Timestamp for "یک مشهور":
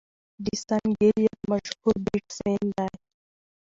1.27-1.95